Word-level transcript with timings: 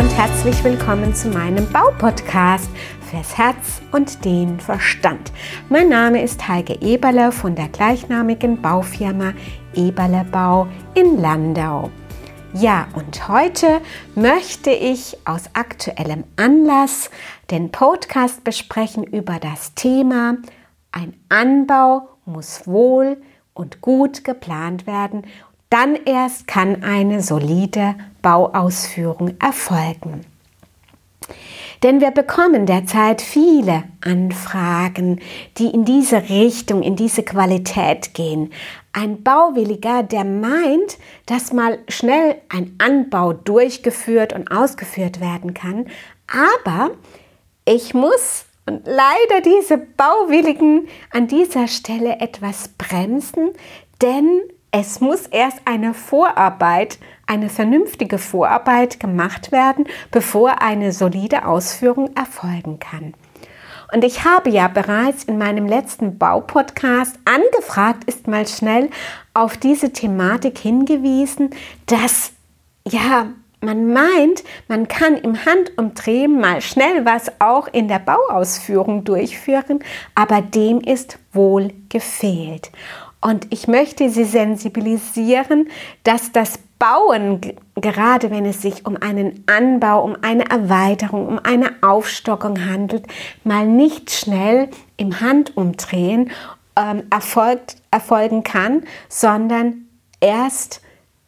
und 0.00 0.16
herzlich 0.16 0.64
willkommen 0.64 1.14
zu 1.14 1.28
meinem 1.28 1.70
Baupodcast 1.70 2.70
fürs 3.10 3.36
Herz 3.36 3.82
und 3.92 4.24
den 4.24 4.58
Verstand. 4.58 5.30
Mein 5.68 5.90
Name 5.90 6.22
ist 6.22 6.48
Heike 6.48 6.80
Eberle 6.80 7.30
von 7.32 7.54
der 7.54 7.68
gleichnamigen 7.68 8.62
Baufirma 8.62 9.34
Eberle 9.74 10.24
Bau 10.32 10.68
in 10.94 11.20
Landau. 11.20 11.90
Ja, 12.54 12.88
und 12.94 13.28
heute 13.28 13.82
möchte 14.14 14.70
ich 14.70 15.18
aus 15.26 15.50
aktuellem 15.52 16.24
Anlass 16.36 17.10
den 17.50 17.70
Podcast 17.70 18.42
besprechen 18.42 19.04
über 19.04 19.38
das 19.38 19.74
Thema 19.74 20.38
Ein 20.92 21.12
Anbau 21.28 22.08
muss 22.24 22.66
wohl 22.66 23.18
und 23.52 23.82
gut 23.82 24.24
geplant 24.24 24.86
werden 24.86 25.26
dann 25.70 25.94
erst 26.04 26.48
kann 26.48 26.82
eine 26.82 27.22
solide 27.22 27.94
Bauausführung 28.22 29.34
erfolgen. 29.40 30.24
Denn 31.82 32.02
wir 32.02 32.10
bekommen 32.10 32.66
derzeit 32.66 33.22
viele 33.22 33.84
Anfragen, 34.02 35.20
die 35.56 35.68
in 35.68 35.86
diese 35.86 36.28
Richtung, 36.28 36.82
in 36.82 36.94
diese 36.94 37.22
Qualität 37.22 38.12
gehen. 38.12 38.52
Ein 38.92 39.22
Bauwilliger, 39.22 40.02
der 40.02 40.24
meint, 40.24 40.98
dass 41.24 41.54
mal 41.54 41.78
schnell 41.88 42.36
ein 42.50 42.74
Anbau 42.78 43.32
durchgeführt 43.32 44.34
und 44.34 44.50
ausgeführt 44.50 45.20
werden 45.20 45.54
kann. 45.54 45.86
Aber 46.26 46.90
ich 47.64 47.94
muss 47.94 48.44
und 48.66 48.86
leider 48.86 49.40
diese 49.42 49.78
Bauwilligen 49.78 50.86
an 51.10 51.26
dieser 51.26 51.66
Stelle 51.66 52.20
etwas 52.20 52.68
bremsen, 52.68 53.50
denn 54.02 54.42
es 54.72 55.00
muss 55.00 55.26
erst 55.26 55.62
eine 55.64 55.94
Vorarbeit, 55.94 56.98
eine 57.26 57.48
vernünftige 57.48 58.18
Vorarbeit 58.18 59.00
gemacht 59.00 59.52
werden, 59.52 59.86
bevor 60.10 60.62
eine 60.62 60.92
solide 60.92 61.46
Ausführung 61.46 62.14
erfolgen 62.16 62.78
kann. 62.78 63.14
Und 63.92 64.04
ich 64.04 64.24
habe 64.24 64.50
ja 64.50 64.68
bereits 64.68 65.24
in 65.24 65.38
meinem 65.38 65.66
letzten 65.66 66.18
Baupodcast 66.18 67.18
angefragt, 67.24 68.04
ist 68.04 68.28
mal 68.28 68.46
schnell 68.46 68.90
auf 69.34 69.56
diese 69.56 69.92
Thematik 69.92 70.58
hingewiesen, 70.58 71.50
dass 71.86 72.32
ja, 72.86 73.26
man 73.60 73.92
meint, 73.92 74.44
man 74.68 74.86
kann 74.88 75.16
im 75.16 75.44
Handumdrehen 75.44 76.40
mal 76.40 76.60
schnell 76.60 77.04
was 77.04 77.32
auch 77.40 77.68
in 77.68 77.88
der 77.88 77.98
Bauausführung 77.98 79.04
durchführen, 79.04 79.80
aber 80.14 80.40
dem 80.40 80.80
ist 80.80 81.18
wohl 81.32 81.72
gefehlt. 81.88 82.70
Und 83.20 83.46
ich 83.50 83.68
möchte 83.68 84.08
Sie 84.08 84.24
sensibilisieren, 84.24 85.68
dass 86.04 86.32
das 86.32 86.58
Bauen, 86.78 87.42
gerade 87.74 88.30
wenn 88.30 88.46
es 88.46 88.62
sich 88.62 88.86
um 88.86 88.96
einen 88.96 89.44
Anbau, 89.46 90.02
um 90.02 90.16
eine 90.22 90.48
Erweiterung, 90.48 91.28
um 91.28 91.38
eine 91.38 91.74
Aufstockung 91.82 92.64
handelt, 92.66 93.04
mal 93.44 93.66
nicht 93.66 94.10
schnell 94.10 94.68
im 94.96 95.20
Handumdrehen 95.20 96.30
ähm, 96.76 97.02
erfolgt, 97.10 97.76
erfolgen 97.90 98.42
kann, 98.42 98.84
sondern 99.10 99.86
erst 100.20 100.80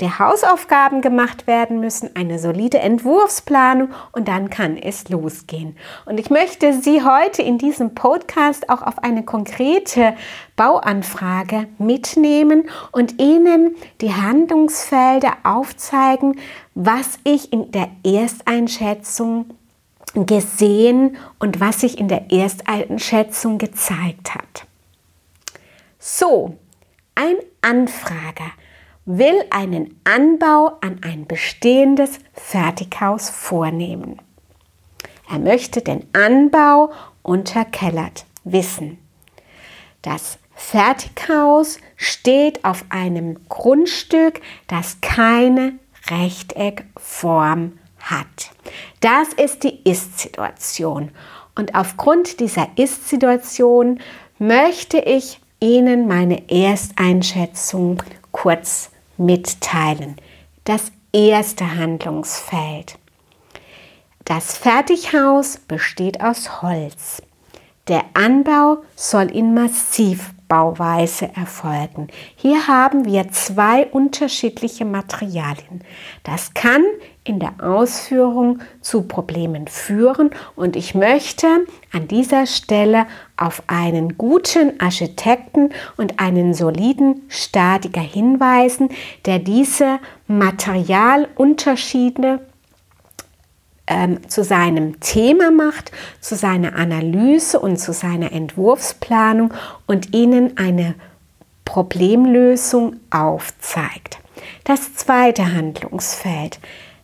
der 0.00 0.18
Hausaufgaben 0.18 1.00
gemacht 1.00 1.46
werden 1.46 1.80
müssen, 1.80 2.10
eine 2.14 2.38
solide 2.38 2.78
Entwurfsplanung 2.78 3.90
und 4.12 4.28
dann 4.28 4.50
kann 4.50 4.76
es 4.76 5.08
losgehen. 5.08 5.76
Und 6.04 6.20
ich 6.20 6.28
möchte 6.28 6.74
Sie 6.74 7.02
heute 7.02 7.42
in 7.42 7.56
diesem 7.56 7.94
Podcast 7.94 8.68
auch 8.68 8.82
auf 8.82 9.02
eine 9.02 9.24
konkrete 9.24 10.14
Bauanfrage 10.54 11.66
mitnehmen 11.78 12.68
und 12.92 13.20
Ihnen 13.20 13.74
die 14.02 14.12
Handlungsfelder 14.12 15.32
aufzeigen, 15.44 16.38
was 16.74 17.18
ich 17.24 17.52
in 17.52 17.70
der 17.72 17.88
Ersteinschätzung 18.04 19.46
gesehen 20.14 21.16
und 21.38 21.60
was 21.60 21.80
sich 21.80 21.98
in 21.98 22.08
der 22.08 22.30
Ersteinschätzung 22.30 23.58
gezeigt 23.58 24.34
hat. 24.34 24.66
So, 25.98 26.56
ein 27.14 27.36
Anfrager 27.62 28.52
will 29.06 29.44
einen 29.50 30.00
Anbau 30.04 30.78
an 30.80 31.00
ein 31.02 31.26
bestehendes 31.26 32.18
Fertighaus 32.34 33.30
vornehmen. 33.30 34.20
Er 35.30 35.38
möchte 35.38 35.80
den 35.80 36.06
Anbau 36.12 36.92
unterkellert 37.22 38.26
wissen. 38.44 38.98
Das 40.02 40.38
Fertighaus 40.54 41.78
steht 41.96 42.64
auf 42.64 42.84
einem 42.88 43.48
Grundstück, 43.48 44.40
das 44.66 45.00
keine 45.00 45.74
Rechteckform 46.08 47.78
hat. 47.98 48.50
Das 49.00 49.32
ist 49.32 49.64
die 49.64 49.82
Ist-Situation. 49.88 51.10
Und 51.54 51.74
aufgrund 51.74 52.40
dieser 52.40 52.68
Ist-Situation 52.76 54.00
möchte 54.38 54.98
ich 54.98 55.40
Ihnen 55.60 56.06
meine 56.06 56.50
Ersteinschätzung 56.50 58.02
kurz 58.30 58.90
mitteilen. 59.18 60.16
Das 60.64 60.92
erste 61.12 61.76
Handlungsfeld. 61.76 62.98
Das 64.24 64.56
Fertighaus 64.56 65.58
besteht 65.58 66.20
aus 66.20 66.60
Holz. 66.62 67.22
Der 67.88 68.04
Anbau 68.14 68.78
soll 68.96 69.30
in 69.30 69.54
Massivbauweise 70.48 71.30
erfolgen. 71.34 72.06
Hier 72.36 72.68
haben 72.68 73.04
wir 73.04 73.30
zwei 73.30 73.86
unterschiedliche 73.86 74.84
Materialien. 74.84 75.80
Das 76.22 76.54
kann 76.54 76.84
in 77.24 77.40
der 77.40 77.54
Ausführung 77.60 78.60
zu 78.80 79.02
Problemen 79.02 79.66
führen 79.66 80.30
und 80.54 80.76
ich 80.76 80.94
möchte 80.94 81.48
an 81.92 82.06
dieser 82.06 82.46
Stelle 82.46 83.06
auf 83.36 83.64
einen 83.66 84.16
guten 84.16 84.80
Architekten 84.80 85.70
und 85.96 86.20
einen 86.20 86.54
soliden 86.54 87.22
Statiker 87.28 88.00
hinweisen, 88.00 88.90
der 89.24 89.40
diese 89.40 89.98
Materialunterschiede 90.28 92.46
ähm, 93.86 94.28
zu 94.28 94.44
seinem 94.44 95.00
Thema 95.00 95.50
macht, 95.50 95.92
zu 96.20 96.36
seiner 96.36 96.74
Analyse 96.76 97.60
und 97.60 97.78
zu 97.78 97.92
seiner 97.92 98.32
Entwurfsplanung 98.32 99.52
und 99.86 100.14
ihnen 100.14 100.56
eine 100.56 100.94
Problemlösung 101.64 102.96
aufzeigt. 103.10 104.18
Das 104.64 104.94
zweite 104.94 105.52
Handlungsfeld. 105.52 106.58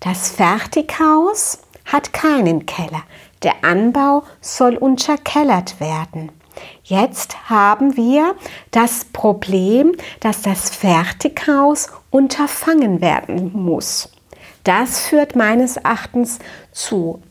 Das 0.00 0.30
Fertighaus 0.30 1.62
hat 1.84 2.12
keinen 2.12 2.66
Keller. 2.66 3.02
Der 3.42 3.64
Anbau 3.64 4.24
soll 4.40 4.76
unterkellert 4.76 5.80
werden. 5.80 6.30
Jetzt 6.82 7.48
haben 7.48 7.96
wir 7.96 8.34
das 8.70 9.04
Problem, 9.06 9.94
dass 10.20 10.42
das 10.42 10.70
Fertighaus 10.70 11.88
unterfangen 12.10 13.00
werden 13.00 13.52
muss. 13.52 14.10
Das 14.68 15.00
führt 15.06 15.34
meines 15.34 15.78
Erachtens 15.78 16.40
zu 16.72 17.22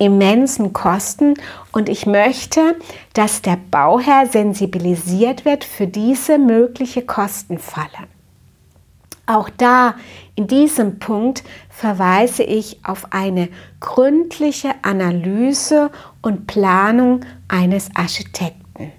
immensen 0.00 0.72
Kosten 0.72 1.34
und 1.70 1.88
ich 1.88 2.06
möchte, 2.06 2.74
dass 3.12 3.40
der 3.40 3.56
Bauherr 3.70 4.26
sensibilisiert 4.26 5.44
wird 5.44 5.62
für 5.62 5.86
diese 5.86 6.38
mögliche 6.38 7.02
Kostenfalle. 7.02 8.08
Auch 9.26 9.48
da, 9.48 9.94
in 10.34 10.48
diesem 10.48 10.98
Punkt, 10.98 11.44
verweise 11.68 12.42
ich 12.42 12.80
auf 12.84 13.12
eine 13.12 13.48
gründliche 13.78 14.74
Analyse 14.82 15.92
und 16.20 16.48
Planung 16.48 17.24
eines 17.46 17.90
Architekten. 17.94 18.90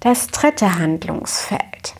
Das 0.00 0.26
dritte 0.26 0.78
Handlungsfeld. 0.78 1.94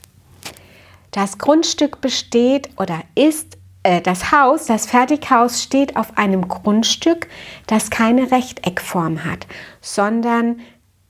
Das 1.12 1.38
Grundstück 1.38 2.02
besteht 2.02 2.68
oder 2.76 3.00
ist 3.14 3.56
äh, 3.86 4.00
das 4.02 4.32
Haus, 4.32 4.66
das 4.66 4.86
Fertighaus 4.86 5.62
steht 5.62 5.96
auf 5.96 6.18
einem 6.18 6.48
Grundstück, 6.48 7.28
das 7.68 7.88
keine 7.90 8.32
Rechteckform 8.32 9.24
hat, 9.24 9.46
sondern 9.80 10.60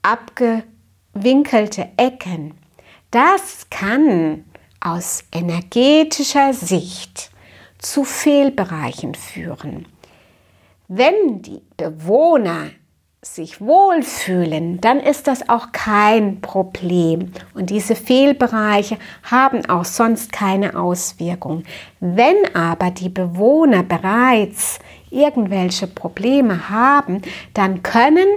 abgewinkelte 0.03 1.89
Ecken. 1.97 2.53
Das 3.09 3.67
kann 3.71 4.45
aus 4.79 5.23
energetischer 5.31 6.53
Sicht 6.53 7.31
zu 7.79 8.03
Fehlbereichen 8.03 9.15
führen. 9.15 9.87
Wenn 10.87 11.41
die 11.41 11.61
Bewohner 11.77 12.69
sich 13.35 13.61
wohlfühlen, 13.61 14.79
dann 14.81 14.99
ist 14.99 15.27
das 15.27 15.49
auch 15.49 15.71
kein 15.71 16.41
Problem. 16.41 17.31
Und 17.53 17.69
diese 17.69 17.95
Fehlbereiche 17.95 18.97
haben 19.23 19.65
auch 19.69 19.85
sonst 19.85 20.31
keine 20.31 20.79
Auswirkung. 20.79 21.63
Wenn 21.99 22.55
aber 22.55 22.91
die 22.91 23.09
Bewohner 23.09 23.83
bereits 23.83 24.79
irgendwelche 25.09 25.87
Probleme 25.87 26.69
haben, 26.69 27.21
dann 27.53 27.83
können 27.83 28.27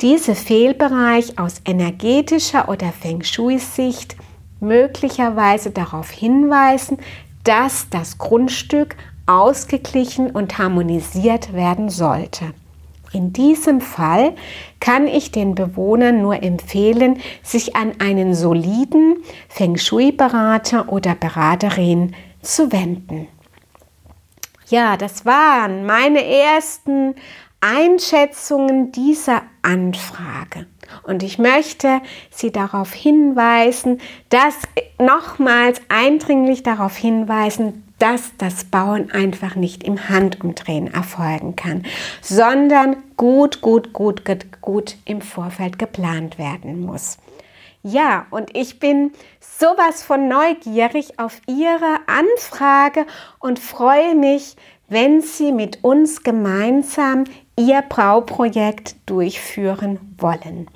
diese 0.00 0.34
Fehlbereiche 0.34 1.34
aus 1.38 1.60
energetischer 1.64 2.68
oder 2.68 2.92
Feng 2.92 3.22
Shui-Sicht 3.22 4.16
möglicherweise 4.60 5.70
darauf 5.70 6.10
hinweisen, 6.10 6.98
dass 7.44 7.88
das 7.90 8.18
Grundstück 8.18 8.96
ausgeglichen 9.26 10.30
und 10.30 10.58
harmonisiert 10.58 11.52
werden 11.52 11.88
sollte. 11.88 12.54
In 13.12 13.32
diesem 13.32 13.80
Fall 13.80 14.34
kann 14.80 15.06
ich 15.06 15.32
den 15.32 15.54
Bewohnern 15.54 16.20
nur 16.20 16.42
empfehlen, 16.42 17.20
sich 17.42 17.74
an 17.74 17.92
einen 18.00 18.34
soliden 18.34 19.16
Feng 19.48 19.76
Shui-Berater 19.76 20.92
oder 20.92 21.14
Beraterin 21.14 22.14
zu 22.42 22.70
wenden. 22.70 23.28
Ja, 24.68 24.98
das 24.98 25.24
waren 25.24 25.86
meine 25.86 26.22
ersten 26.24 27.14
Einschätzungen 27.60 28.92
dieser 28.92 29.42
Anfrage. 29.62 30.66
Und 31.02 31.22
ich 31.22 31.38
möchte 31.38 32.00
Sie 32.30 32.52
darauf 32.52 32.92
hinweisen, 32.92 34.00
dass 34.28 34.54
nochmals 34.98 35.80
eindringlich 35.88 36.62
darauf 36.62 36.96
hinweisen, 36.96 37.87
dass 37.98 38.32
das 38.38 38.64
Bauen 38.64 39.10
einfach 39.10 39.54
nicht 39.54 39.82
im 39.82 40.08
Handumdrehen 40.08 40.92
erfolgen 40.92 41.56
kann, 41.56 41.84
sondern 42.22 42.96
gut, 43.16 43.60
gut, 43.60 43.92
gut, 43.92 44.24
gut, 44.24 44.46
gut 44.60 44.96
im 45.04 45.20
Vorfeld 45.20 45.78
geplant 45.78 46.38
werden 46.38 46.80
muss. 46.80 47.18
Ja, 47.82 48.26
und 48.30 48.56
ich 48.56 48.80
bin 48.80 49.12
sowas 49.40 50.02
von 50.02 50.28
neugierig 50.28 51.18
auf 51.18 51.40
Ihre 51.46 51.98
Anfrage 52.06 53.06
und 53.38 53.58
freue 53.58 54.14
mich, 54.14 54.56
wenn 54.88 55.20
Sie 55.20 55.52
mit 55.52 55.84
uns 55.84 56.22
gemeinsam 56.22 57.24
Ihr 57.56 57.82
Brauprojekt 57.82 58.96
durchführen 59.06 60.14
wollen. 60.18 60.68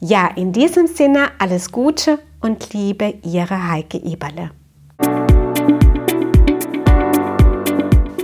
Ja, 0.00 0.28
in 0.36 0.52
diesem 0.52 0.86
Sinne 0.86 1.28
alles 1.38 1.72
Gute 1.72 2.18
und 2.40 2.72
Liebe, 2.74 3.14
Ihre 3.22 3.68
Heike 3.70 3.98
Eberle. 3.98 4.50